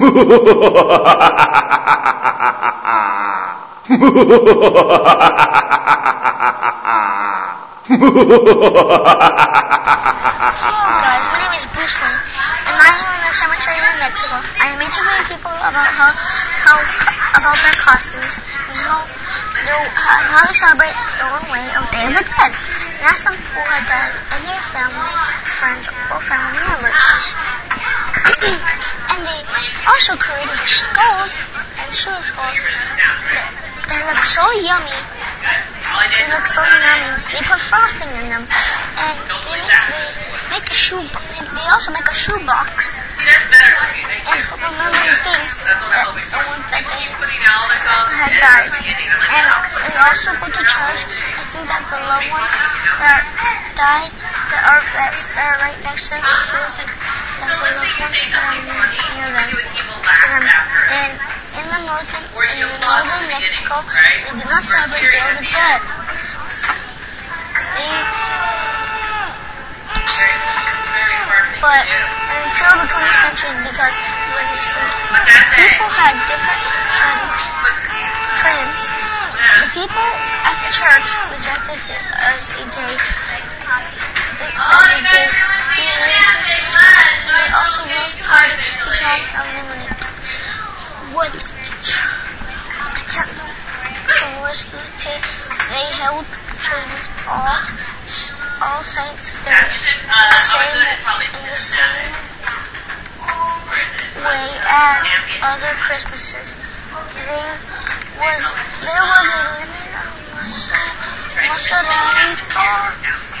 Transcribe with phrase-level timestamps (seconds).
[0.00, 0.16] Hello
[11.04, 14.40] guys, my name is Bruce Wayne, and I live in the cemetery in Mexico.
[14.56, 16.80] I am interviewing people about how, how
[17.36, 18.40] about their costumes
[18.72, 19.04] and how
[19.68, 22.56] their, how they celebrate their own way of Day of the Dead.
[22.56, 25.12] And ask them who had died and their family,
[25.44, 26.96] friends, or family members.
[30.00, 31.36] They also created skulls
[31.76, 32.56] and sugar skulls
[33.84, 34.96] that look so yummy.
[34.96, 37.20] They look so yummy.
[37.36, 41.04] They put frosting in them, and they make, they make a shoe.
[41.04, 43.44] They, they also make a shoe box and
[44.40, 45.92] put remembering things that the
[46.48, 47.12] ones that they
[48.24, 48.72] had died.
[48.72, 49.44] And
[49.84, 51.04] they also go to church.
[51.50, 52.52] Think that the loved ones
[53.02, 53.26] that
[53.74, 56.46] died that are that, are right next to them it
[56.78, 58.54] like that the loved ones are
[59.18, 60.66] near them them.
[60.94, 61.10] And
[61.58, 65.80] in the northern in northern Mexico, they do not celebrate Day of the Dead.
[67.74, 67.98] They
[71.60, 73.92] but until the 20th century, because
[75.60, 76.39] people had different
[80.90, 82.94] church rejected it as a day.
[83.70, 85.30] As a day.
[87.30, 88.90] They also made part is
[89.86, 90.02] not.
[91.14, 91.46] What the
[93.06, 93.54] Catholic
[94.42, 94.66] was
[95.70, 96.26] they held
[96.58, 97.62] traditions all
[98.62, 99.54] all saints day
[100.10, 100.74] the same
[101.22, 102.12] in the same
[104.26, 105.06] way as
[105.42, 106.56] other Christmases.
[107.14, 107.54] There
[108.18, 108.42] was
[108.82, 109.89] there was a limit
[110.40, 112.32] on mozzarella,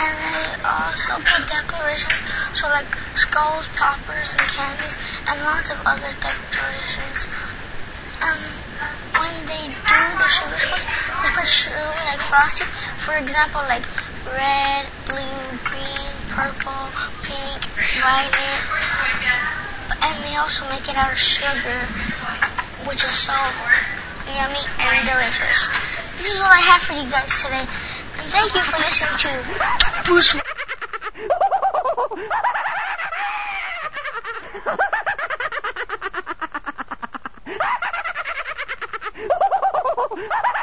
[0.00, 2.16] and they also put decorations,
[2.56, 2.88] so like
[3.20, 4.96] skulls, poppers, and candies,
[5.28, 7.28] and lots of other decorations.
[8.24, 8.40] Um,
[9.20, 10.84] when they do the sugar skulls,
[11.20, 12.66] they put sugar like frosting.
[12.96, 13.84] For example, like
[14.32, 16.88] red, blue, green, purple,
[17.28, 17.60] pink,
[18.00, 18.60] violet.
[20.00, 21.80] And they also make it out of sugar,
[22.88, 23.36] which is so
[24.32, 25.68] yummy and delicious.
[26.16, 27.60] This is all I have for you guys today.
[27.60, 27.68] And
[28.32, 29.28] thank you for listening to
[30.06, 30.32] Bruce.
[40.28, 40.62] Ha